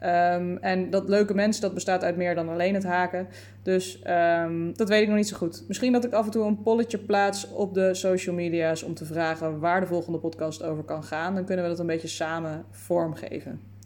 Um, 0.04 0.58
en 0.58 0.90
dat 0.90 1.10
leuke 1.10 1.34
mens, 1.34 1.60
dat 1.60 1.74
bestaat 1.74 2.04
uit 2.04 2.18
meer 2.18 2.36
dan 2.36 2.50
alleen 2.50 2.74
het 2.74 2.84
haken. 2.84 3.28
Dus 3.64 4.02
um, 4.44 4.74
dat 4.76 4.90
weet 4.90 5.02
ik 5.02 5.08
nog 5.08 5.18
niet 5.18 5.28
zo 5.28 5.38
goed. 5.38 5.64
Misschien 5.68 5.92
dat 5.92 6.06
ik 6.06 6.14
af 6.14 6.26
en 6.26 6.32
toe 6.32 6.46
een 6.46 6.62
polletje 6.62 6.98
plaats 6.98 7.52
op 7.52 7.74
de 7.74 7.94
social 7.94 8.36
media's 8.36 8.84
om 8.84 8.94
te 8.94 9.06
vragen 9.06 9.60
waar 9.60 9.80
de 9.80 9.88
volgende 9.88 10.20
podcast 10.20 10.64
over 10.64 10.84
kan 10.84 11.04
gaan. 11.04 11.36
Dan 11.36 11.46
kunnen 11.46 11.64
we 11.64 11.70
dat 11.72 11.80
een 11.80 11.86
beetje 11.86 12.08
samen 12.08 12.66
vormgeven. 12.72 13.77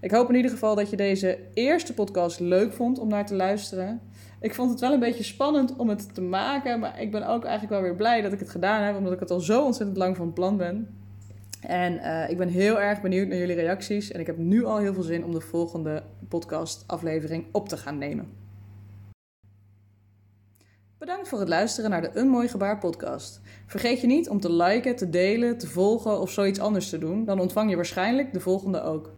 Ik 0.00 0.10
hoop 0.10 0.28
in 0.28 0.34
ieder 0.34 0.50
geval 0.50 0.74
dat 0.74 0.90
je 0.90 0.96
deze 0.96 1.38
eerste 1.54 1.94
podcast 1.94 2.40
leuk 2.40 2.72
vond 2.72 2.98
om 2.98 3.08
naar 3.08 3.26
te 3.26 3.34
luisteren. 3.34 4.00
Ik 4.40 4.54
vond 4.54 4.70
het 4.70 4.80
wel 4.80 4.92
een 4.92 5.00
beetje 5.00 5.22
spannend 5.22 5.76
om 5.76 5.88
het 5.88 6.14
te 6.14 6.20
maken, 6.20 6.80
maar 6.80 7.00
ik 7.00 7.10
ben 7.10 7.26
ook 7.26 7.44
eigenlijk 7.44 7.72
wel 7.72 7.82
weer 7.82 7.96
blij 7.96 8.22
dat 8.22 8.32
ik 8.32 8.38
het 8.38 8.50
gedaan 8.50 8.82
heb, 8.82 8.96
omdat 8.96 9.12
ik 9.12 9.20
het 9.20 9.30
al 9.30 9.40
zo 9.40 9.64
ontzettend 9.64 9.98
lang 9.98 10.16
van 10.16 10.32
plan 10.32 10.56
ben. 10.56 10.88
En 11.60 11.92
uh, 11.94 12.30
ik 12.30 12.36
ben 12.36 12.48
heel 12.48 12.80
erg 12.80 13.00
benieuwd 13.00 13.28
naar 13.28 13.38
jullie 13.38 13.54
reacties 13.54 14.12
en 14.12 14.20
ik 14.20 14.26
heb 14.26 14.38
nu 14.38 14.64
al 14.64 14.78
heel 14.78 14.94
veel 14.94 15.02
zin 15.02 15.24
om 15.24 15.32
de 15.32 15.40
volgende 15.40 16.02
podcast-aflevering 16.28 17.44
op 17.52 17.68
te 17.68 17.76
gaan 17.76 17.98
nemen. 17.98 18.44
Bedankt 20.98 21.28
voor 21.28 21.38
het 21.38 21.48
luisteren 21.48 21.90
naar 21.90 22.00
de 22.00 22.10
Een 22.12 22.28
Mooi 22.28 22.48
Gebaar 22.48 22.78
podcast. 22.78 23.40
Vergeet 23.66 24.00
je 24.00 24.06
niet 24.06 24.28
om 24.28 24.40
te 24.40 24.52
liken, 24.52 24.96
te 24.96 25.10
delen, 25.10 25.58
te 25.58 25.66
volgen 25.68 26.20
of 26.20 26.30
zoiets 26.30 26.60
anders 26.60 26.88
te 26.90 26.98
doen, 26.98 27.24
dan 27.24 27.40
ontvang 27.40 27.70
je 27.70 27.76
waarschijnlijk 27.76 28.32
de 28.32 28.40
volgende 28.40 28.82
ook. 28.82 29.10